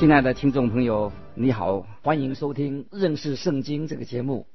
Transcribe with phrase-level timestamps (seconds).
[0.00, 4.46] 亲爱的听众朋友，你好，欢迎收听认识圣经这个节目。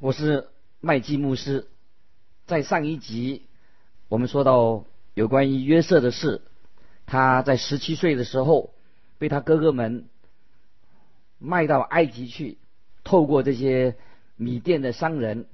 [0.00, 0.48] 我是
[0.80, 1.68] 麦基牧师，
[2.44, 3.46] 在上一集
[4.08, 6.42] 我们说到有关于约瑟的事，
[7.06, 8.74] 他在十七岁的时候
[9.16, 10.06] 被他哥哥们
[11.38, 12.58] 卖到埃及去，
[13.04, 13.94] 透过这些
[14.34, 15.46] 米店的商人，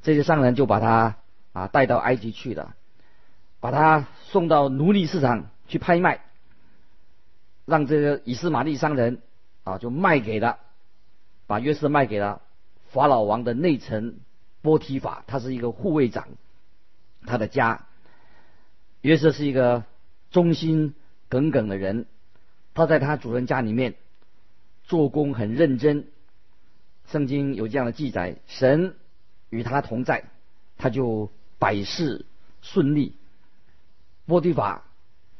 [0.00, 1.18] 这些商人就把他
[1.52, 2.74] 啊带到埃及去了，
[3.60, 6.22] 把他送到奴隶市场去拍卖，
[7.68, 9.20] 让这个以斯玛利商人
[9.62, 10.58] 啊就卖给了，
[11.46, 12.40] 把约瑟卖给了。
[12.88, 14.20] 法老王的内臣
[14.62, 16.28] 波提法，他是一个护卫长，
[17.26, 17.84] 他的家
[19.02, 19.84] 约瑟是一个
[20.30, 20.94] 忠心
[21.28, 22.06] 耿耿的人，
[22.72, 23.94] 他在他主人家里面
[24.84, 26.06] 做工很认真。
[27.10, 28.94] 圣经有这样的记载：神
[29.50, 30.24] 与他同在，
[30.78, 32.24] 他就百事
[32.62, 33.14] 顺利。
[34.24, 34.84] 波提法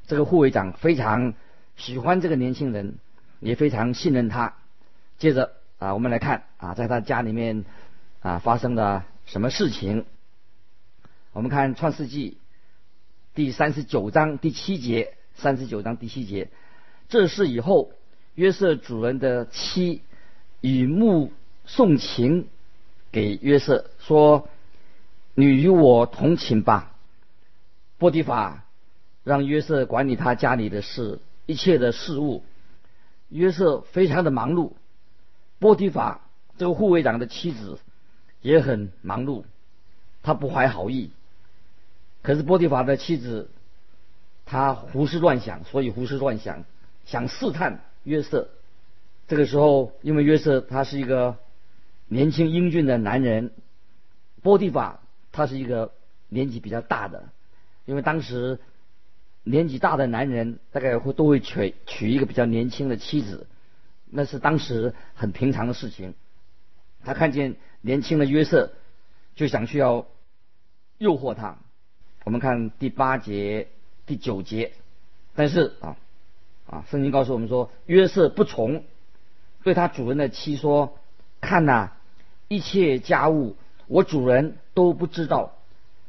[0.07, 1.33] 这个护卫长非常
[1.79, 2.99] 喜欢这个年轻人，
[3.41, 4.55] 也非常信任他。
[5.19, 5.55] 接着。
[5.79, 7.65] 啊，我们来看啊，在他家里面
[8.19, 10.07] 啊发生了什么事情？
[11.31, 12.33] 我们看《创世纪》
[13.33, 16.51] 第三十九章第七节，三十九章第七节，
[17.09, 17.93] 这事以后，
[18.35, 20.03] 约瑟主人的妻
[20.61, 21.33] 以目
[21.65, 22.49] 送情
[23.13, 24.49] 给约瑟，说
[25.37, 26.97] ：“你与我同寝吧。”
[27.99, 28.65] 波提法
[29.23, 32.45] 让约瑟管理他家里的事，一切的事物。
[33.31, 34.73] 约瑟非常的忙碌。
[35.59, 36.21] 波提法
[36.59, 37.79] 这个护卫长的妻子
[38.43, 39.45] 也很忙碌，
[40.23, 41.11] 他不怀好意。
[42.21, 43.49] 可是波提法的妻子，
[44.45, 46.65] 他胡思乱想，所以胡思乱想，
[47.07, 48.51] 想试探约瑟。
[49.27, 51.39] 这个时候，因为约瑟他是一个
[52.09, 53.53] 年轻英俊的男人，
[54.43, 55.01] 波提法
[55.33, 55.93] 他是一个
[56.29, 57.31] 年纪比较大的，
[57.87, 58.61] 因为当时
[59.45, 63.47] 年纪大的男人大概会都会娶娶一个比较年轻的妻子。
[64.11, 66.15] 那是当时很平常的事情。
[67.05, 68.73] 他看见年轻的约瑟，
[69.35, 70.07] 就想去要
[70.99, 71.59] 诱惑他。
[72.25, 73.69] 我们看第八节、
[74.07, 74.73] 第九节。
[75.35, 75.97] 但是啊
[76.67, 78.85] 啊，圣经告诉我们说，约瑟不从，
[79.63, 80.99] 对他主人的妻说
[81.41, 81.93] ：“看呐，
[82.49, 83.57] 一切家务
[83.87, 85.53] 我主人都不知道，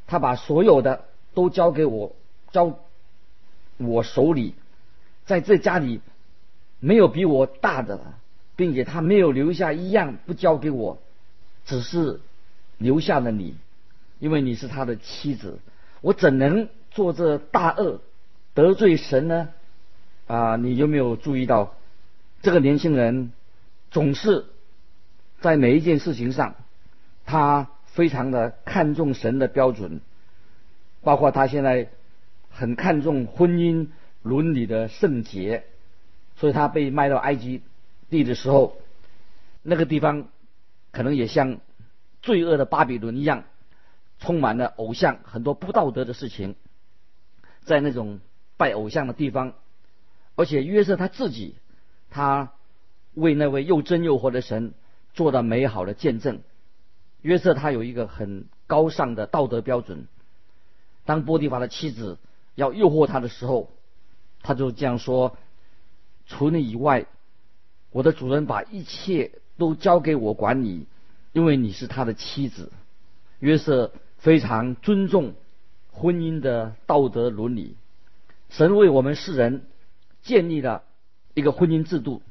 [0.07, 2.15] 他把所有的都交给我，
[2.51, 2.79] 交
[3.79, 4.53] 我手里，
[5.25, 6.01] 在这家里。”
[6.81, 8.17] 没有比我大的了，
[8.55, 10.97] 并且他没有留下一样不交给我，
[11.65, 12.21] 只是
[12.77, 13.57] 留下了你，
[14.19, 15.59] 因为你是他的妻子，
[15.99, 17.99] 我怎能做这大恶
[18.53, 19.49] 得罪神呢？
[20.27, 21.75] 啊，你有没有注意到
[22.41, 23.33] 这个年轻人
[23.91, 24.45] 总是
[25.41, 26.55] 在每一件事情上，
[27.25, 29.99] 他非常的看重神的标准，
[31.01, 31.89] 包括他现在
[32.49, 33.87] 很看重婚姻
[34.21, 35.65] 伦理的圣洁。
[36.35, 37.61] 所以他被卖到埃及
[38.09, 38.77] 地的时候，
[39.61, 40.29] 那个地方
[40.91, 41.59] 可能也像
[42.21, 43.43] 罪恶的巴比伦一样，
[44.19, 46.55] 充满了偶像，很多不道德的事情，
[47.65, 48.21] 在那种
[48.55, 49.53] 拜偶像的地方，
[50.35, 51.55] 而且约瑟他自己，
[52.09, 52.53] 他
[53.15, 54.73] 为那位又真又活的神
[55.13, 56.39] 做了美好的见证。
[57.21, 60.07] 约瑟他有一个很高尚的道德标准。
[61.03, 62.17] 当波提法的妻子
[62.59, 63.71] 要诱惑他的时候，
[64.43, 65.37] 他就这样说。
[66.27, 67.07] 除你以外，
[67.91, 70.85] 我的主人把一切都交给我管理，
[71.33, 72.71] 因为你是他的妻子。
[73.39, 75.33] 约瑟非常尊重
[75.91, 77.77] 婚姻的道德伦理。
[78.49, 79.65] 神为我们世人
[80.21, 80.83] 建立了
[81.33, 82.21] 一个婚姻制度。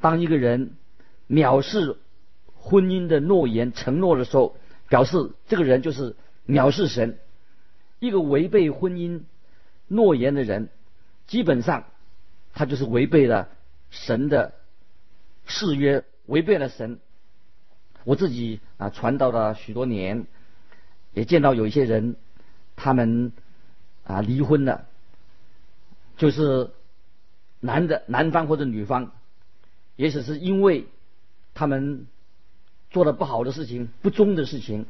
[0.00, 0.72] 当一个人
[1.28, 1.98] 藐视
[2.56, 4.56] 婚姻的诺言承诺的时候，
[4.88, 6.16] 表示这个人就是
[6.48, 7.18] 藐视神。
[8.00, 9.22] 一个违背婚姻
[9.90, 10.70] 诺言的人，
[11.26, 11.84] 基本上。
[12.52, 13.48] 他就是违背了
[13.90, 14.54] 神的
[15.46, 16.98] 誓约，违背了神。
[18.02, 20.26] 我自己啊传道了许多年，
[21.14, 22.16] 也见到有一些人，
[22.74, 23.30] 他们
[24.02, 24.84] 啊离婚了，
[26.16, 26.70] 就是
[27.60, 29.12] 男的男方或者女方，
[29.94, 30.88] 也许是因为
[31.54, 32.08] 他们
[32.90, 34.86] 做了不好的事情、不忠的事情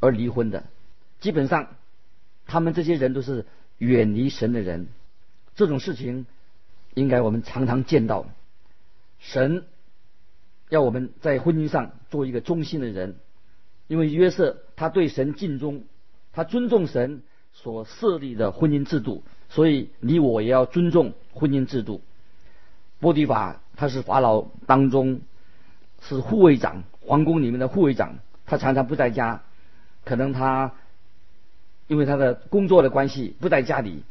[0.00, 0.64] 而离婚的。
[1.20, 1.68] 基本上，
[2.46, 3.44] 他们这些人都是
[3.78, 4.88] 远离神的人。
[5.54, 6.26] 这种事情
[6.94, 8.26] 应该我们常常见到。
[9.18, 9.64] 神
[10.68, 13.16] 要我们在婚姻上做一个忠心的人，
[13.86, 15.84] 因为约瑟他对神尽忠，
[16.32, 17.22] 他尊重神
[17.52, 22.02] 所设立的婚姻制度，所以你我也要尊重婚姻制度。
[22.98, 25.20] 波迪法他是法老当中
[26.00, 29.42] 是护卫长，皇宫里面的护卫长，他常常不在家，
[30.04, 30.74] 可能他
[31.86, 34.02] 因为他的工作的关系不在家里，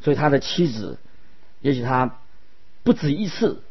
[0.00, 0.98] 所以他的妻子
[1.60, 2.18] 也许他
[2.82, 3.62] 不止一次。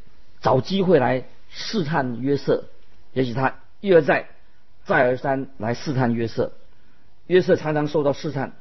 [0.41, 2.65] 找机会来试探约瑟，
[3.13, 4.27] 也许他一而再、
[4.83, 6.51] 再而三来试探约瑟。
[7.27, 8.51] 约瑟常常受到试探，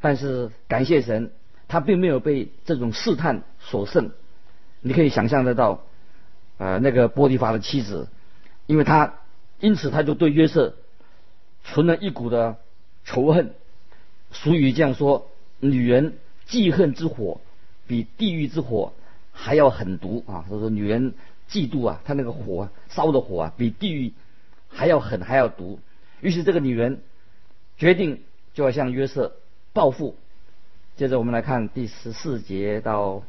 [0.00, 1.32] 但是感谢神，
[1.66, 4.12] 他并没有被这种试探所胜。
[4.80, 5.82] 你可以想象得到，
[6.58, 8.06] 呃，那个波提法的妻子，
[8.66, 9.14] 因为他
[9.58, 10.76] 因此他就对约瑟
[11.64, 12.58] 存了一股的
[13.04, 13.52] 仇恨。
[14.42, 15.28] 俗语这样说
[15.60, 17.40] ：“女人记恨之火，
[17.86, 18.92] 比地狱之火。”
[19.38, 20.46] 还要狠毒啊！
[20.48, 21.12] 所以说，女人
[21.50, 24.14] 嫉妒啊，她那个火烧的火啊，比地狱
[24.70, 25.78] 还要狠，还要毒。
[26.22, 27.02] 于是这个女人
[27.76, 28.22] 决定
[28.54, 29.36] 就要向约瑟
[29.74, 30.16] 报复。
[30.96, 33.24] 接着我们来看第十四节到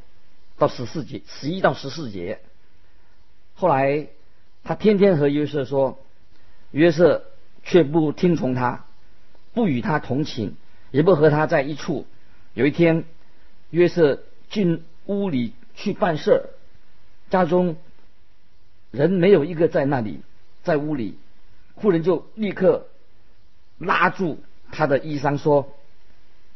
[0.58, 2.40] 到十四节，十一到十四节。
[3.56, 4.08] 后来
[4.64, 6.00] 他天天和约瑟说，
[6.72, 7.26] 约瑟
[7.66, 8.86] 却不听从他，
[9.54, 10.56] 不与他同寝，
[10.92, 12.06] 也不和他在一处。
[12.54, 13.06] 有一天，
[13.70, 15.54] 约瑟进屋里。
[15.80, 16.42] 去办事儿，
[17.30, 17.76] 家中
[18.90, 20.22] 人没有一个在那里，
[20.64, 21.20] 在屋里，
[21.76, 22.88] 妇人就立刻
[23.78, 24.42] 拉住
[24.72, 25.72] 他的衣裳说：“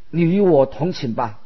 [0.09, 1.39] 你与我同寝吧。”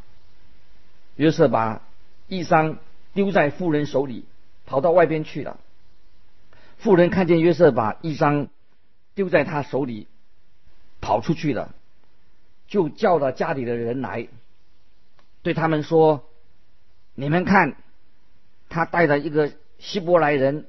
[1.18, 1.82] 约瑟把
[2.30, 2.78] 衣裳
[3.14, 4.24] 丢在妇人手里，
[4.66, 5.60] 跑到外边去了。
[6.78, 8.48] 妇人看见约瑟把衣裳
[9.16, 10.08] 丢在他手里，
[11.02, 11.76] 跑出去了，
[12.68, 14.28] 就叫了家里的人来，
[15.42, 16.30] 对他们说。
[17.18, 17.78] 你们看，
[18.68, 20.68] 他带着一个希伯来人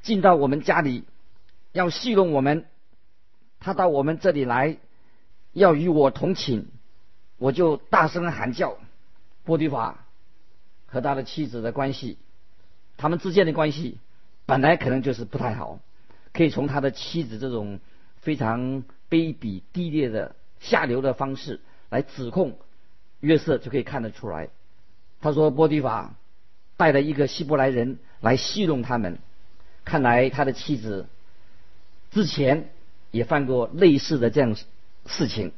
[0.00, 1.04] 进到我们家里，
[1.72, 2.64] 要戏弄我们。
[3.58, 4.78] 他到我们这里来，
[5.52, 6.64] 要与我同寝，
[7.36, 8.78] 我就大声喊叫。
[9.44, 10.06] 波提法
[10.86, 12.16] 和他的妻子的关系，
[12.96, 13.98] 他们之间的关系
[14.46, 15.78] 本来可能就是不太好，
[16.32, 17.80] 可以从他的妻子这种
[18.20, 22.58] 非常卑鄙低劣的下流的方式来指控
[23.20, 24.48] 约瑟，就可以看得出来。
[25.20, 26.14] 他说：“波提法
[26.76, 29.18] 带了一个希伯来人来戏弄他们，
[29.84, 31.06] 看来他的妻子
[32.10, 32.70] 之前
[33.10, 34.56] 也犯过类似的这样
[35.06, 35.52] 事情。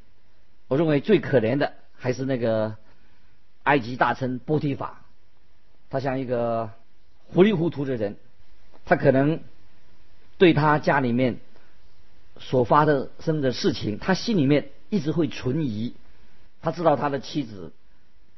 [0.69, 2.77] 我认为最可怜的还是那个
[3.63, 5.05] 埃及大臣波提法，
[5.91, 6.71] 他像一个
[7.29, 8.17] 糊里糊涂的人，
[8.85, 9.41] 他可能
[10.39, 11.39] 对他家里面
[12.39, 15.95] 所发的生的事情，他心里面一直会存疑。
[16.61, 17.73] 他知道他的妻子。”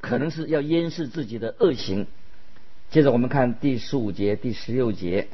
[0.05, 2.07] 可能是要掩饰自己的恶行。
[2.91, 5.29] 接着我们看第十五节、第十六节，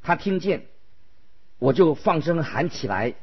[0.00, 0.62] 他听见，
[1.58, 3.14] 我就放声喊起来，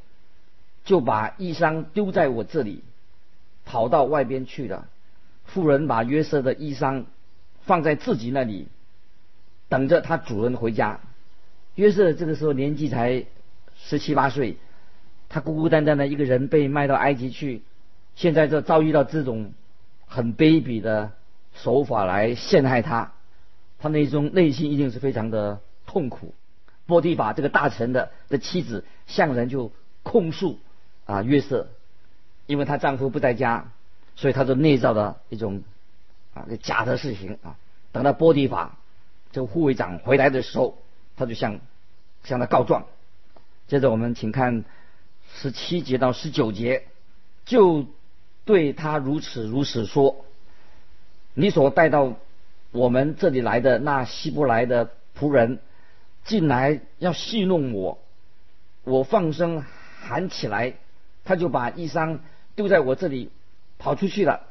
[0.84, 2.84] 就把衣裳丢在我这里，
[3.64, 4.90] 跑到外边去了。
[5.46, 7.06] 妇人把约瑟的衣裳
[7.62, 8.68] 放在自己那里，
[9.70, 11.00] 等着他主人回家。
[11.76, 13.24] 约瑟这个时候年纪才
[13.78, 14.58] 十七八岁，
[15.30, 17.62] 他孤孤单单的一个人被卖到埃及去，
[18.16, 19.54] 现在就遭遇到这种。
[20.10, 21.12] 很卑鄙的
[21.54, 23.12] 手法来陷害他，
[23.78, 26.34] 他那种内心一定是非常的痛苦。
[26.86, 29.70] 波提法这个大臣的的妻子向人就
[30.04, 30.60] 控诉
[31.06, 31.68] 啊约瑟，
[32.46, 33.70] 因为她丈夫不在家，
[34.16, 35.62] 所以她就内造了一种
[36.34, 37.58] 啊假的事情啊。
[37.92, 38.78] 等到波提法
[39.34, 40.78] 这个护卫长回来的时候，
[41.18, 41.60] 他就向
[42.24, 42.86] 向他告状。
[43.68, 44.64] 接着我们请看
[45.36, 46.88] 十七节到十九节，
[47.46, 47.86] 就。
[48.46, 50.24] 对他如此如此说
[51.36, 52.14] ：“你所带到
[52.72, 55.60] 我们这里来的那希伯来的仆人
[56.24, 58.00] 进来要戏弄我，
[58.86, 59.66] 我放声
[60.00, 60.76] 喊起来，
[61.26, 62.20] 他就把衣裳
[62.56, 63.32] 丢在我这里，
[63.80, 64.48] 跑出去了。”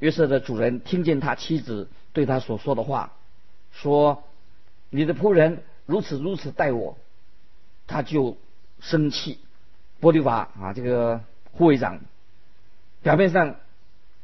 [0.00, 3.12] 约瑟的主人听见他妻子对他所说的话，
[3.70, 4.24] 说
[4.90, 6.98] ：“你的仆人如此如此待我。”
[7.86, 8.36] 他就
[8.80, 9.38] 生气。
[10.00, 11.20] 波利法啊，这个
[11.52, 12.00] 护卫长。
[13.02, 13.56] 表面上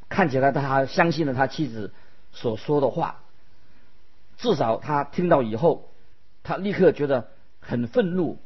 [0.09, 1.93] 看起来，他相信了他妻子
[2.33, 3.21] 所说的话。
[4.37, 5.89] 至少他听到以后，
[6.43, 7.29] 他立刻觉得
[7.61, 8.39] 很愤怒。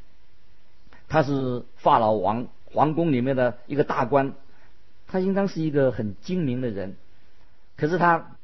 [1.08, 4.35] 他是法老王皇宫里面的一个大官，
[5.06, 6.97] 他应当是一个很精明的人，
[7.76, 8.37] 可是他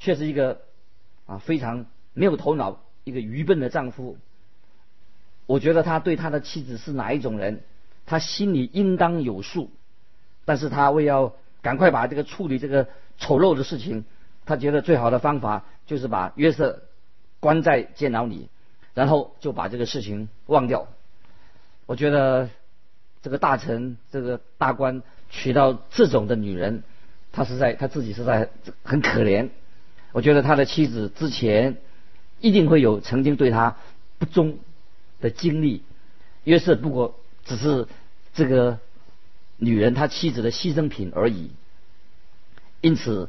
[0.00, 0.62] 却是一个
[1.26, 4.18] 啊非常没有头脑、一个愚笨的丈夫。
[5.46, 7.62] 我觉得他对他的妻子是哪一种人，
[8.06, 9.70] 他心里应当有数。
[10.44, 14.04] 但是他为要赶快把这个处理这个丑陋的事情。
[14.46, 16.82] 他觉得最好的方法就是把约瑟
[17.40, 18.50] 关在监牢里，
[18.92, 20.86] 然后就把这个事情忘掉。
[21.86, 22.50] 我觉得
[23.22, 26.82] 这个大臣、这个大官娶到这种的女人，
[27.32, 28.50] 他是在他自己是在
[28.82, 29.48] 很可怜。
[30.12, 31.78] 我觉得他的妻子之前
[32.40, 33.76] 一定会有曾经对他
[34.18, 34.58] 不忠
[35.22, 35.82] 的经历。
[36.44, 37.86] 约瑟不过只是
[38.34, 38.78] 这个
[39.56, 41.50] 女人他妻子的牺牲品而已，
[42.80, 43.28] 因此。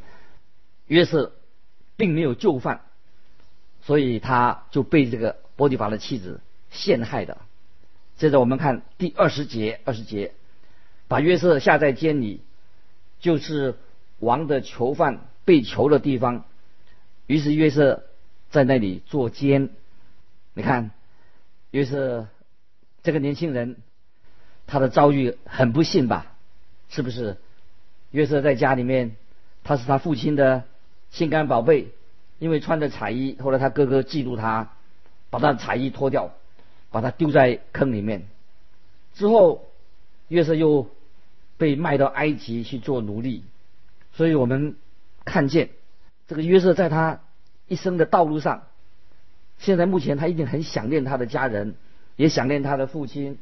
[0.87, 1.31] 约瑟
[1.95, 2.81] 并没有就范，
[3.81, 7.39] 所以他就被这个波提法的妻子陷害的。
[8.17, 10.35] 接着我们看第二十节，二十节
[11.07, 12.41] 把约瑟下在监里，
[13.19, 13.79] 就是
[14.19, 16.45] 王的囚犯被囚的地方。
[17.25, 18.03] 于是约瑟
[18.51, 19.71] 在那里做监。
[20.53, 20.91] 你看，
[21.71, 22.27] 约瑟
[23.01, 23.77] 这个年轻人，
[24.67, 26.33] 他的遭遇很不幸吧？
[26.89, 27.37] 是不是？
[28.11, 29.15] 约瑟在家里面，
[29.63, 30.63] 他是他父亲的。
[31.11, 31.87] 心肝宝贝，
[32.39, 34.73] 因为穿着彩衣，后来他哥哥嫉妒他，
[35.29, 36.33] 把他的彩衣脱掉，
[36.91, 38.23] 把他丢在坑里面。
[39.13, 39.63] 之后，
[40.27, 40.89] 约瑟又
[41.57, 43.45] 被卖到埃及去做奴隶。
[44.11, 44.75] 所以我们
[45.23, 45.69] 看见
[46.27, 47.21] 这个约瑟在他
[47.69, 48.63] 一生的道路上，
[49.59, 51.75] 现在目前他一定很想念他的家人，
[52.17, 53.37] 也想念他的父亲。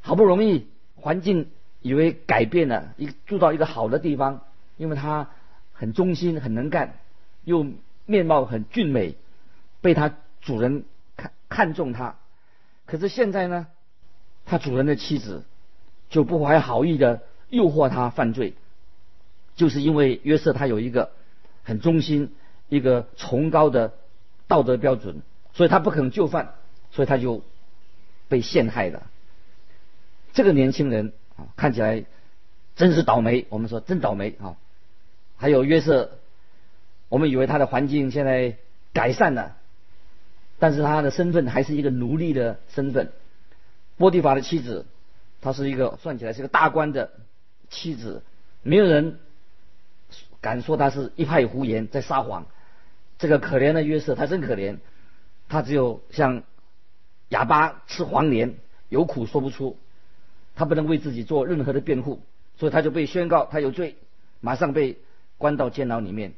[0.00, 0.66] 好不容易
[0.96, 1.50] 环境
[1.82, 4.42] 以为改变了，一住到一个好的地方，
[4.76, 5.28] 因为他。
[5.72, 6.98] 很忠心，很能干，
[7.44, 7.66] 又
[8.04, 9.14] 面貌很俊美，
[9.80, 10.84] 被他主人
[11.16, 12.16] 看看中他。
[12.84, 13.66] 可是现在呢，
[14.44, 15.42] 他主人的妻子
[16.10, 18.52] 就不怀好意的诱惑他犯罪，
[19.56, 21.12] 就是因为约瑟他有一个
[21.62, 22.34] 很忠心、
[22.68, 23.94] 一个崇高的
[24.48, 25.22] 道德标准，
[25.54, 26.56] 所以他不肯就范，
[26.90, 27.42] 所以他就
[28.28, 29.06] 被陷害了。
[30.32, 32.04] 这个年轻人啊，看起来
[32.76, 33.46] 真是倒霉。
[33.48, 34.56] 我们说真倒霉啊。
[35.36, 36.18] 还有约瑟，
[37.08, 38.56] 我们以为他的环境现在
[38.92, 39.56] 改善了，
[40.58, 43.12] 但是他的身份还是一个奴隶的身份。
[43.96, 44.86] 波提法的妻子，
[45.40, 47.10] 她是一个算起来是个大官的
[47.68, 48.22] 妻子，
[48.62, 49.18] 没有人
[50.40, 52.46] 敢说他是一派胡言在撒谎。
[53.18, 54.78] 这个可怜的约瑟，他真可怜，
[55.48, 56.42] 他只有像
[57.28, 58.54] 哑巴吃黄连，
[58.88, 59.78] 有苦说不出，
[60.60, 62.20] 他不能为自己做任何的辩护，
[62.58, 63.96] 所以他就被宣告他有罪，
[64.40, 64.98] 马上被。
[65.40, 66.34] 关到监牢里面，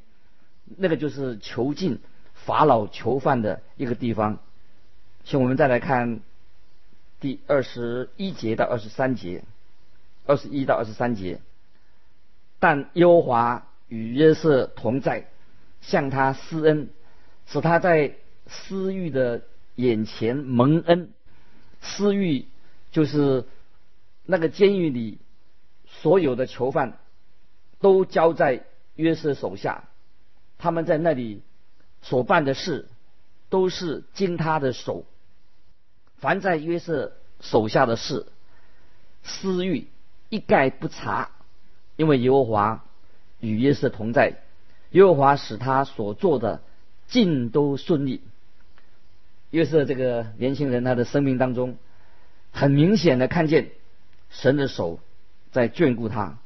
[0.76, 1.98] 那个就是囚禁
[2.34, 4.38] 法老囚犯的一个地方。
[5.24, 6.20] 请我们再来看
[7.18, 9.42] 第二十一节到二十三节，
[10.24, 11.40] 二十一到二十三节。
[12.60, 15.26] 但耶和华与约瑟同在，
[15.80, 16.88] 向他施恩，
[17.48, 18.14] 使他在
[18.46, 19.42] 私欲的
[19.74, 21.10] 眼前蒙恩。
[21.80, 22.46] 私欲
[22.92, 23.46] 就是
[24.24, 25.18] 那个监狱里
[25.86, 26.98] 所有的囚犯
[27.80, 28.64] 都交在。
[28.94, 29.84] 约瑟手下，
[30.58, 31.40] 他们在那里
[32.02, 32.90] 所办的事，
[33.48, 35.06] 都是经他的手。
[36.18, 38.26] 凡在约瑟手下的事，
[39.22, 39.88] 私欲
[40.28, 41.30] 一概不查，
[41.96, 42.84] 因为耶和华
[43.40, 44.42] 与约瑟同在，
[44.90, 46.62] 耶和华使他所做的
[47.08, 48.20] 尽都顺利。
[49.48, 51.78] 约瑟这个年轻人，他的生命当中，
[52.50, 53.70] 很明显的看见
[54.32, 54.98] 神的手
[55.52, 56.38] 在眷顾他，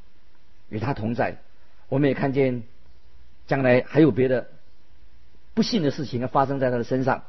[0.68, 1.38] 与他同在。
[1.88, 2.64] 我们也看见，
[3.46, 4.48] 将来还有别的
[5.54, 7.24] 不幸的事情要发生在他的身上。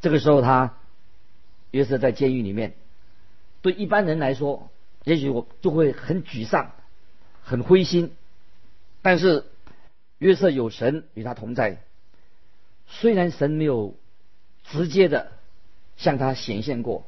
[0.00, 0.78] 这个时候，他
[1.72, 2.74] 约瑟在监狱里面，
[3.60, 4.70] 对一般人来说，
[5.04, 6.72] 也许我就会很沮丧、
[7.42, 8.14] 很灰心。
[9.02, 9.44] 但是
[10.18, 11.82] 约瑟有神与他同在，
[12.86, 13.96] 虽然神没有
[14.62, 15.32] 直接的
[15.96, 17.04] 向他显现过，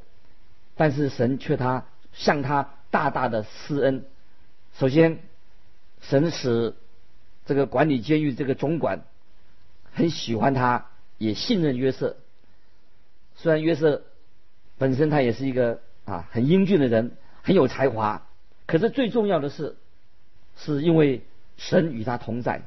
[0.74, 4.06] 但是神却他向他大大的施恩。
[4.78, 5.18] 首先。
[6.06, 6.74] 神使
[7.46, 9.04] 这个管理监狱这个总管
[9.90, 12.18] 很喜欢他，也信任约瑟。
[13.36, 14.02] 虽然约瑟
[14.76, 18.26] 本身他也是一个啊很英俊的人，很有才华，
[18.66, 19.76] 可是最重要的是，
[20.58, 21.22] 是因为
[21.56, 22.60] 神与他同在。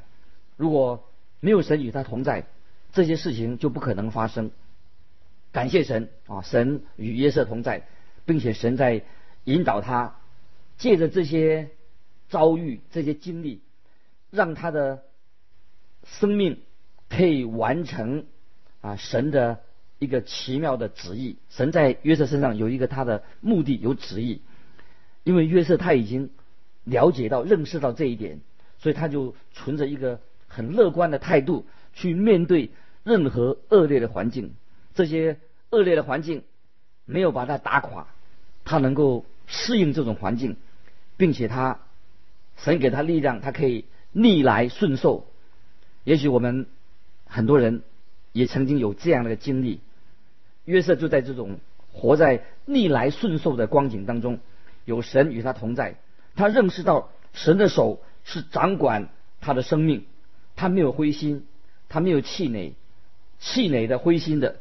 [0.56, 2.44] 如果没有神与他同在，
[2.92, 4.50] 这些事情就不可能发生。
[5.52, 7.86] 感谢神啊，神与约瑟同在，
[8.26, 9.04] 并且神在
[9.44, 10.16] 引导他，
[10.76, 11.70] 借着这些。
[12.30, 13.62] 遭遇这些经历，
[14.30, 15.02] 让他的
[16.04, 16.60] 生命
[17.08, 18.26] 可以完成
[18.82, 19.60] 啊神的
[19.98, 21.38] 一个奇妙的旨意。
[21.48, 24.42] 神在约瑟身上有一个他的目的，有旨意。
[25.24, 26.28] 因为约瑟他已经
[26.84, 28.40] 了解到、认识到这一点，
[28.78, 31.64] 所以他就存着一个很乐观的态度
[31.94, 32.72] 去面对
[33.04, 34.52] 任何恶劣的环境。
[34.94, 35.38] 这些
[35.70, 36.42] 恶劣的环境
[37.06, 38.08] 没有把他打垮，
[38.68, 40.56] 他能够适应这种环境，
[41.16, 41.80] 并且他。
[42.60, 45.28] 神给他力量，他可以逆来顺受。
[46.02, 46.66] 也许我们
[47.24, 47.84] 很多人
[48.32, 49.78] 也曾经有这样的经历。
[50.64, 51.60] 约瑟就在这种
[51.92, 54.40] 活在逆来顺受的光景当中，
[54.84, 56.00] 有神与他同在，
[56.34, 59.08] 他认识到神的手是掌管
[59.40, 60.04] 他的生命，
[60.56, 61.46] 他没有灰心，
[61.88, 62.74] 他没有气馁，
[63.38, 64.56] 气馁的灰心的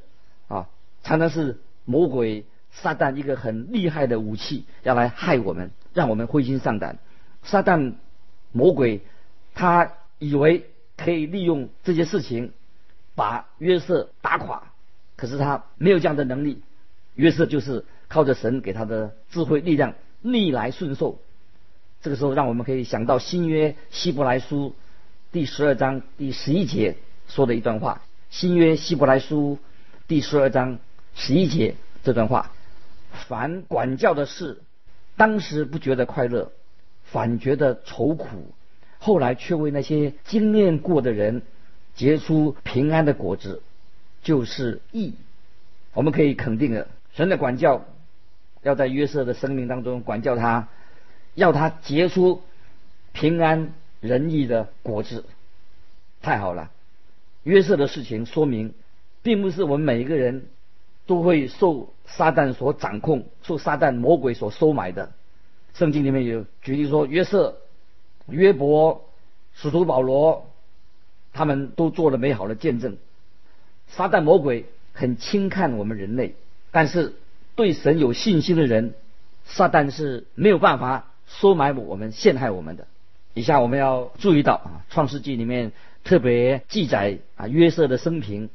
[0.47, 0.69] 啊，
[1.01, 2.45] 常常是魔鬼
[2.81, 6.99] 撒旦一个很厉害的武器，要来害我们，让我们灰心丧胆。
[7.43, 7.93] 撒旦
[8.51, 9.01] 魔鬼
[9.55, 12.51] 他以为可以利用这些事情
[13.15, 14.63] 把约瑟打垮。
[15.15, 16.61] 可是他没有这样的能力，
[17.15, 21.19] 约瑟就是靠着神给他的智慧力量逆来顺受。
[22.01, 24.75] 这个时候，让我们可以想到新约希伯来书
[25.31, 28.03] 第十二章第十一节说的一段话。
[28.29, 29.57] 新约希伯来书
[30.07, 30.77] 第十二章
[31.15, 32.51] 十一节这段话：
[33.27, 34.61] 凡管教的事，
[35.17, 36.51] 当时不觉得快乐，
[37.03, 38.53] 反觉得愁苦；
[38.99, 41.41] 后来却为那些经验过的人
[41.93, 43.61] 结出平安的果子。
[44.23, 45.13] 就是义，
[45.93, 47.85] 我们可以肯定的，神的管教
[48.61, 50.67] 要在约瑟的生命当中管教他，
[51.33, 52.41] 要他结出
[53.13, 55.23] 平安仁义的果子，
[56.21, 56.71] 太好了。
[57.43, 58.73] 约瑟的事情说明，
[59.21, 60.47] 并不是我们每一个人
[61.07, 65.11] 都会受撒旦所掌控，受撒旦魔鬼所收买的。
[65.73, 67.57] 圣经里面有举例说，约瑟、
[68.27, 69.05] 约伯、
[69.53, 70.49] 使徒保罗，
[71.33, 72.97] 他们都做了美好的见证。
[73.87, 76.35] 撒旦魔鬼很轻看我们人类，
[76.71, 77.15] 但是
[77.55, 78.93] 对神有信心的人，
[79.45, 82.85] 撒旦是没有办法收买我们、陷害我们的。
[83.33, 85.71] 以下我们要注意到啊，《创世纪》里面
[86.03, 88.49] 特别记载啊约瑟的生平。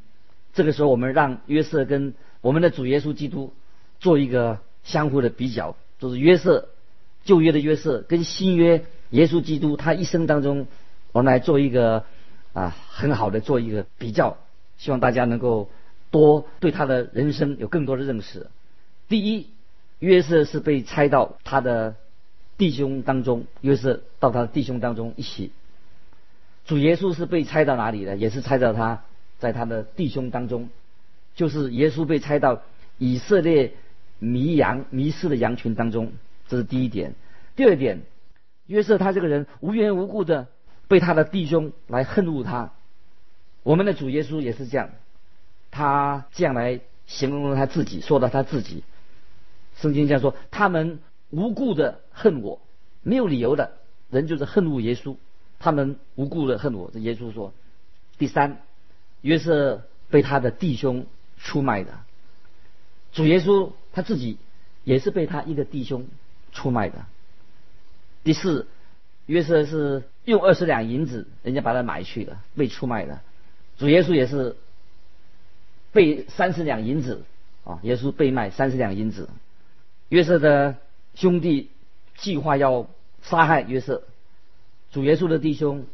[0.53, 3.55] 这个时候，我们让约瑟跟我们的主耶稣基督
[3.99, 6.69] 做一个相互的比较，就是约瑟
[7.25, 10.67] 旧约的约瑟跟新约耶稣基督他一生当中，
[11.13, 12.05] 我们来做一个
[12.53, 14.37] 啊很好的做一个比较。
[14.77, 15.71] 希望大家能够
[16.11, 18.49] 多对他的人生有更多的认识。
[19.09, 19.47] 第一，
[20.01, 21.95] 约瑟是被猜到他的
[22.59, 25.53] 弟兄当中，约瑟到他的弟兄当中一起。
[26.67, 28.17] 主耶稣是被猜到哪里的？
[28.17, 29.05] 也是猜到他
[29.39, 30.69] 在他的弟兄当中，
[31.35, 32.63] 就是耶稣被拆到
[32.99, 33.75] 以色列
[34.19, 36.13] 迷羊迷失的羊群当中，
[36.49, 37.15] 这是第一点。
[37.57, 38.03] 第二点，
[38.67, 40.47] 约瑟他这个人无缘无故的
[40.89, 42.73] 被他的弟兄来恨恶他。
[43.63, 44.91] 我们的主耶稣也是这样，
[45.71, 48.85] 他这样来形容他自己，说到他自己。
[49.77, 52.61] 圣经这样说：他们无故的恨我，
[53.03, 53.73] 没有理由的
[54.11, 55.17] 人就是恨恶耶稣。
[55.59, 57.55] 他们无故的恨我，这耶稣说。
[58.19, 58.63] 第三，
[59.21, 61.07] 约瑟被他的弟兄
[61.43, 61.99] 出卖的，
[63.13, 64.39] 主耶稣他自己
[64.85, 66.07] 也是被他一个弟兄
[66.53, 67.05] 出卖的。
[68.23, 68.69] 第四，
[69.27, 73.21] 约瑟是用二十两银子，人家把他买去了，被出卖的。
[73.77, 74.57] 主耶稣也是
[75.91, 77.25] 被三十两银子
[77.65, 79.29] 啊，耶稣被卖三十两银子。
[80.09, 80.77] 约瑟的
[81.17, 81.71] 兄弟
[82.17, 82.87] 计划要
[83.23, 84.05] 杀害约瑟，
[84.93, 85.87] 主耶稣的弟兄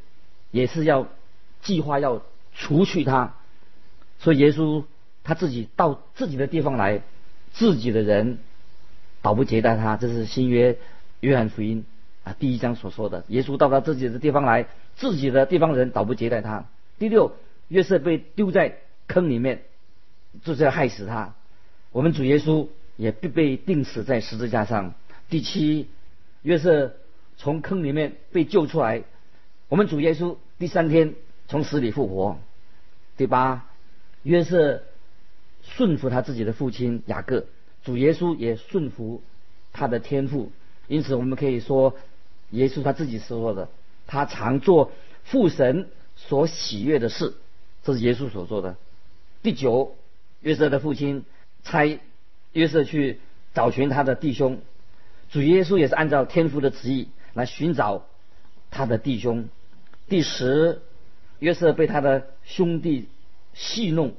[0.51, 1.09] 也是要
[1.63, 2.23] 计划要
[2.55, 3.35] 除去他，
[4.19, 4.85] 所以耶稣
[5.29, 7.03] 他自己到自己的地方来，
[7.53, 8.39] 自己的人
[9.21, 9.99] 倒不接待他。
[9.99, 10.79] 这是新约
[11.21, 11.85] 约翰福音
[12.25, 16.65] 啊第一章所说的，耶稣到他自己的地方来，自己的地方人倒不接待他。
[16.99, 17.33] 第六。
[17.69, 19.61] 约瑟被丢在坑里面，
[20.43, 21.35] 就是要害死他。
[21.93, 24.95] 我们主耶稣也必被钉死在十字架上。
[25.29, 25.87] 第七，
[26.41, 26.95] 约瑟
[27.37, 29.03] 从坑里面被救出来。
[29.69, 31.15] 我们主耶稣第三天
[31.47, 32.39] 从死里复活。
[33.19, 33.67] 第八，
[34.23, 34.83] 约瑟
[35.77, 37.47] 顺服他自己的父亲雅各，
[37.85, 39.23] 主耶稣也顺服
[39.73, 40.51] 他的天赋。
[40.89, 41.95] 因此，我们可以说，
[42.51, 43.69] 耶稣他自己说的，
[44.07, 44.91] 他常做
[45.25, 47.35] 父神所喜悦的事。
[47.85, 48.77] 这是耶稣所做的。
[49.43, 49.95] 第九，
[50.41, 51.25] 约瑟的父亲
[51.63, 52.01] 差
[52.53, 53.21] 约瑟去
[53.55, 54.61] 找寻他的弟兄，
[55.31, 58.07] 主耶稣也是按照天父的旨意来寻找
[58.71, 59.49] 他的弟兄。
[60.09, 60.81] 第十，
[61.39, 63.09] 约瑟被他的兄弟
[63.53, 64.15] 戏弄，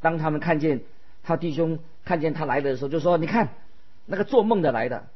[0.00, 0.80] 当他们看见
[1.22, 3.48] 他弟兄看见他来的时候，就说：“你看，
[4.06, 5.06] 那个做梦的来的。”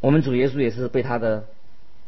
[0.00, 1.46] 我们主耶稣也是被他的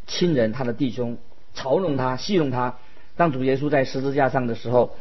[0.06, 1.18] 亲人、他的弟兄
[1.54, 2.78] 嘲弄他、戏弄他。
[3.16, 4.96] 当主耶稣在十字架上的时候，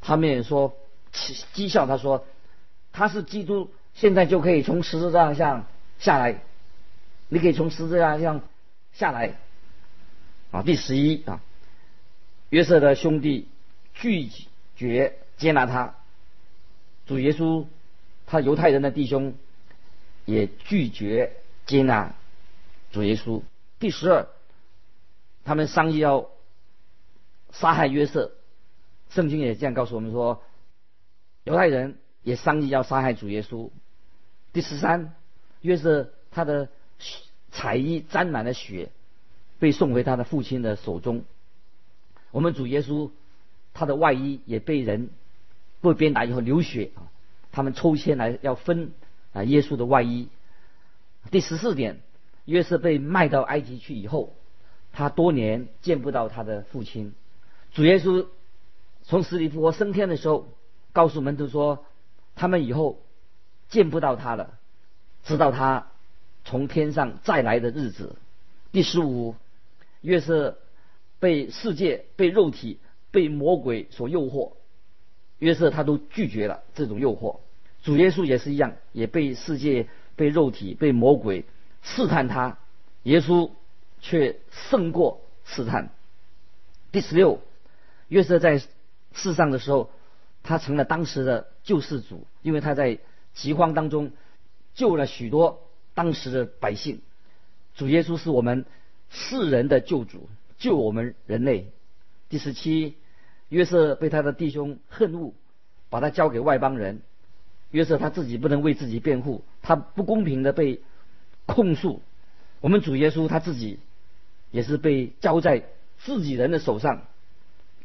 [0.00, 0.76] 他们也说
[1.12, 2.26] 讥笑他说
[2.92, 5.66] 他是基督，现在就可以从十字架上
[5.98, 6.42] 下来，
[7.28, 8.42] 你可以从十字架上
[8.92, 9.32] 下来
[10.50, 10.62] 啊。
[10.62, 11.40] 第十一啊，
[12.50, 13.48] 约瑟的兄弟
[13.94, 14.28] 拒
[14.76, 15.94] 绝接纳他，
[17.06, 17.66] 主耶稣
[18.26, 19.34] 他犹太人的弟兄
[20.24, 21.32] 也拒绝
[21.64, 22.14] 接纳
[22.90, 23.42] 主耶稣。
[23.78, 24.26] 第十二，
[25.44, 26.28] 他们商议要
[27.52, 28.32] 杀害约瑟。
[29.10, 30.42] 圣经也这样告诉我们说，
[31.44, 33.70] 犹太人也商议要杀害主耶稣。
[34.52, 35.14] 第十三，
[35.60, 36.68] 约瑟他的
[37.52, 38.90] 彩衣沾满了血，
[39.60, 41.24] 被送回他的父亲的手中。
[42.32, 43.10] 我们主耶稣
[43.74, 45.10] 他的外衣也被人
[45.92, 47.10] 被鞭打以后流血啊，
[47.52, 48.92] 他们抽签来要分
[49.32, 50.28] 啊耶稣的外衣。
[51.30, 52.00] 第十四点，
[52.44, 54.34] 约瑟被卖到埃及去以后，
[54.92, 57.14] 他多年见不到他的父亲。
[57.72, 58.26] 主耶稣
[59.02, 60.48] 从死里复活升天的时候，
[60.92, 61.84] 告诉门徒说，
[62.34, 63.02] 他们以后
[63.68, 64.58] 见不到他了，
[65.24, 65.88] 直到他
[66.44, 68.16] 从天上再来的日子。
[68.72, 69.34] 第十五，
[70.00, 70.58] 约瑟
[71.18, 72.78] 被世界、被肉体、
[73.10, 74.52] 被魔鬼所诱惑，
[75.38, 77.40] 约瑟他都拒绝了这种诱惑。
[77.82, 79.88] 主耶稣也是一样，也被世界。
[80.16, 81.44] 被肉体、被魔鬼
[81.82, 82.56] 试探他，
[83.02, 83.50] 耶稣
[84.00, 85.90] 却胜过试探。
[86.90, 87.42] 第十六，
[88.08, 88.62] 约瑟在
[89.12, 89.90] 世上的时候，
[90.42, 92.98] 他成了当时的救世主，因为他在
[93.34, 94.12] 饥荒当中
[94.74, 97.02] 救了许多当时的百姓。
[97.74, 98.64] 主耶稣是我们
[99.10, 101.72] 世人的救主，救我们人类。
[102.30, 102.96] 第十七，
[103.48, 105.32] 约瑟被他的弟兄恨恶，
[105.90, 107.00] 把他交给外邦人。
[107.70, 110.80] 约瑟他自己不能为自己辩护，他不公平的被
[111.46, 112.00] 控诉。
[112.60, 113.78] 我们主耶稣他自己
[114.50, 115.64] 也是被交在
[115.98, 117.02] 自己人的手上，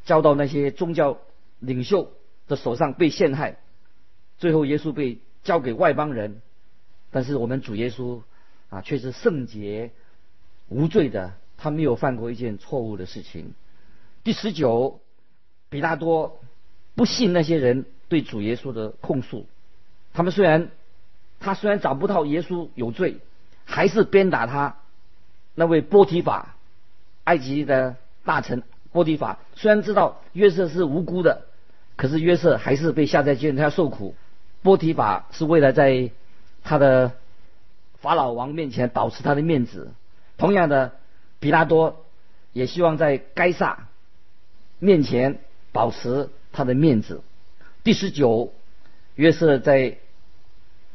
[0.05, 1.17] 交到那些宗教
[1.59, 2.11] 领袖
[2.47, 3.57] 的手上被陷害。
[4.37, 6.41] 最后耶稣被交给外邦人，
[7.11, 8.21] 但是我们主耶稣
[8.69, 9.91] 啊却是圣洁
[10.69, 13.53] 无罪的，他没有犯过一件错误的事情。
[14.23, 15.01] 第十九，
[15.71, 16.41] 比拉多
[16.95, 19.47] 不信那些人对主耶稣的控诉。
[20.13, 20.69] 他们虽然，
[21.39, 23.19] 他虽然找不到耶稣有罪，
[23.63, 24.75] 还是鞭打他。
[25.55, 26.55] 那位波提法，
[27.23, 31.45] 埃及的大臣波提法，虽然知道约瑟是无辜的，
[31.95, 34.13] 可是约瑟还是被下在监狱，他要受苦。
[34.61, 36.11] 波提法是为了在
[36.63, 37.13] 他的
[38.01, 39.93] 法老王面前保持他的面子。
[40.37, 40.91] 同样的，
[41.39, 42.03] 比拉多
[42.51, 43.87] 也希望在该撒
[44.79, 45.39] 面前
[45.71, 47.21] 保持他的面子。
[47.83, 48.53] 第十九。
[49.15, 49.97] 约瑟在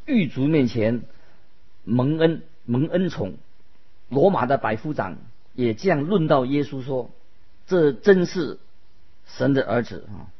[0.06, 1.02] 狱卒面前
[1.84, 3.34] 蒙恩蒙恩宠，
[4.08, 5.18] 罗马的百夫长
[5.52, 7.10] 也这样论到耶稣说
[7.68, 8.58] ：“这真是
[9.26, 10.32] 神的儿子啊！”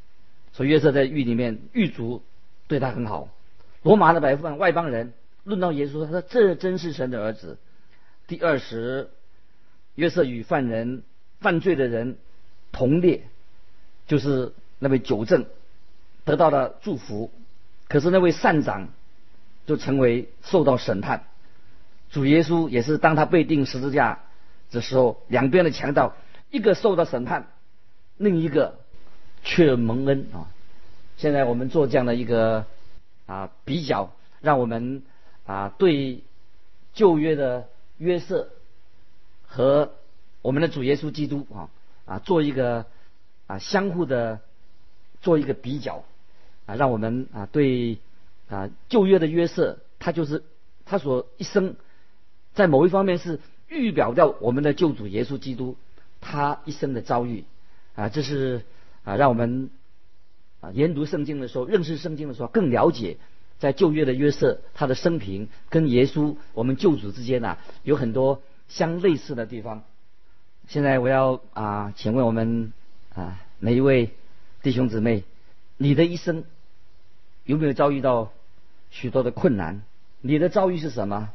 [0.55, 2.22] 所以约瑟在狱里面，狱卒
[2.66, 3.29] 对他很好。
[3.83, 5.12] 罗马的百夫长外邦人
[5.44, 7.59] 论到耶稣，他说：“这真是神的儿子。”
[8.27, 9.11] 第二十，
[9.94, 11.03] 约瑟与犯人
[11.40, 12.16] 犯罪的人
[12.72, 13.29] 同列，
[14.06, 15.46] 就是那位九正
[16.24, 17.30] 得到了祝福。
[17.88, 18.88] 可是那位善长
[19.66, 21.24] 就成为受到审判，
[22.10, 24.20] 主耶稣也是当他被钉十字架
[24.70, 26.14] 的时候，两边的强盗
[26.50, 27.46] 一个受到审判，
[28.16, 28.78] 另一个
[29.44, 30.50] 却蒙恩啊。
[31.16, 32.66] 现在我们做这样的一个
[33.26, 35.02] 啊比较，让我们
[35.46, 36.24] 啊对
[36.92, 38.48] 旧约的约瑟
[39.46, 39.92] 和
[40.42, 41.70] 我们的主耶稣基督啊
[42.04, 42.86] 啊做一个
[43.46, 44.40] 啊相互的
[45.20, 46.04] 做一个比较。
[46.66, 47.98] 啊，让我们啊对
[48.48, 50.42] 啊旧约的约瑟，他就是
[50.85, 51.76] 他所一生
[52.54, 55.76] 在某一方面是预表掉我们的救主耶稣基督
[56.20, 57.44] 他一生的遭遇
[57.94, 58.62] 啊，这是
[59.04, 59.70] 啊让我们
[60.61, 63.18] 啊研读圣经的时候，认识圣经的时候更了解
[63.61, 69.85] 在旧约的约瑟他的生平跟耶稣我们救主之间呐有很多相类似的地方。
[70.66, 72.72] 现在我要啊请问我们
[73.16, 74.11] 啊每一位
[74.62, 75.24] 弟兄姊妹，
[75.76, 76.44] 你的一生。
[77.44, 78.33] 有没有遭遇到
[78.90, 79.83] 许多的困难？
[80.20, 81.31] 你的遭遇是什么？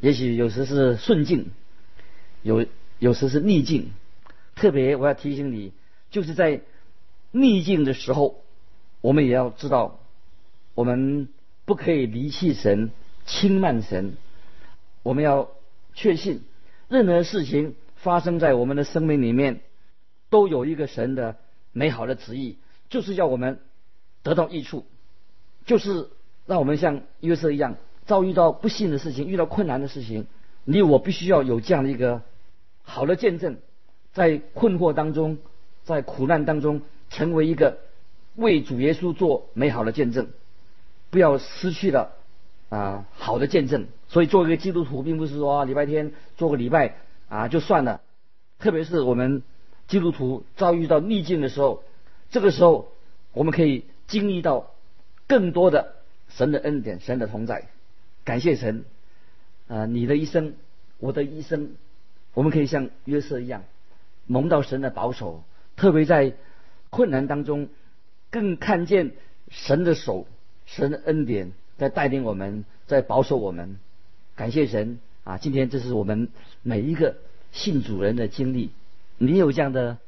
[0.00, 1.52] 也许有时是顺境，
[2.42, 2.66] 有
[2.98, 3.92] 有时是逆境。
[4.56, 5.72] 特别我要提醒你，
[6.10, 6.62] 就是在
[7.30, 8.42] 逆境的时候，
[9.00, 10.00] 我们也要知道，
[10.74, 11.28] 我们
[11.64, 12.90] 不可以离弃神、
[13.24, 14.16] 轻慢神。
[15.04, 15.48] 我们要
[15.94, 16.42] 确信，
[16.88, 19.60] 任何事情发生在我们的生命里面，
[20.34, 21.36] 都有一个神的
[21.70, 23.60] 美好的旨意，就是要我们
[24.24, 24.84] 得到益处。
[25.64, 26.08] 就是
[26.44, 30.26] 让我们像约瑟一样，遭遇到不幸的事情，遇到困难的事情，
[30.64, 32.22] 你我必须要有这样的一个
[32.82, 33.58] 好的见证，
[34.12, 35.38] 在困惑当中，
[35.84, 37.78] 在苦难当中，成为一个
[38.34, 40.26] 为主耶稣做美好的见证，
[41.10, 42.10] 不要失去了
[42.70, 43.86] 啊好的见证。
[44.08, 46.96] 所以，做一个基督徒，并不是说礼拜天做个礼拜
[47.28, 48.00] 啊就算了。
[48.58, 49.44] 特别是我们
[49.88, 51.82] 基督徒遭遇到逆境的时候，
[52.30, 52.92] 这个时候
[53.32, 54.70] 我们可以经历到。
[55.26, 55.94] 更多的
[56.28, 57.70] 神的恩典，神的同在，
[58.24, 58.84] 感谢神。
[59.68, 60.52] 啊，你的一生，
[60.98, 61.76] 我的一生，
[62.34, 63.64] 我们可以像约瑟一样，
[64.26, 65.42] 蒙到神的保守，
[65.76, 66.34] 特别在
[66.90, 67.70] 困难当中，
[68.30, 69.12] 更看见
[69.48, 70.26] 神的手、
[70.66, 73.78] 神的恩典在带领我们，在保守我们。
[74.36, 75.38] 感谢神啊！
[75.38, 76.28] 今天这是我们
[76.62, 77.16] 每一个
[77.50, 78.72] 信主人的经历。
[79.18, 79.98] 你有这样的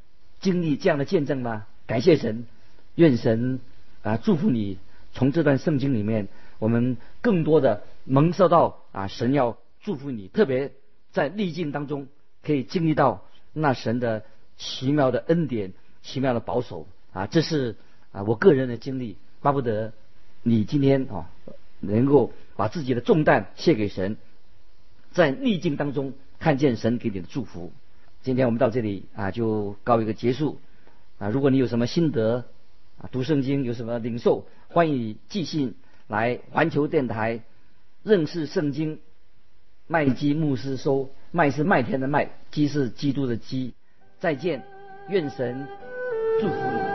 [0.40, 1.66] 经历、这样的见证吗？
[1.86, 2.46] 感谢神，
[2.94, 3.60] 愿神
[4.02, 4.78] 啊祝福你。
[5.12, 10.72] 从这段圣经里面，我们更多的蒙受到啊神要祝福你，特别
[11.12, 12.08] 在逆境当中
[12.42, 14.24] 可以经历到那神的
[14.58, 17.26] 奇妙的恩典、奇妙的保守啊！
[17.26, 17.76] 这是
[18.12, 19.92] 啊我个人的经历，巴不得
[20.42, 21.30] 你今天啊
[21.80, 24.18] 能够把自己的重担卸给神，
[25.12, 27.72] 在逆境当中看见神给你的祝福。
[28.26, 30.58] 今天我们到这里啊，就告一个结束
[31.18, 31.28] 啊！
[31.28, 32.44] 如果你有什么心得
[32.98, 35.76] 啊，读圣经有什么领受，欢迎寄信
[36.08, 37.42] 来环球电台
[38.02, 38.98] 认识圣经
[39.86, 43.74] 麦基牧师收，麦是麦田的麦，基是基督的基。
[44.18, 44.64] 再见，
[45.08, 45.68] 愿神
[46.40, 46.85] 祝福你。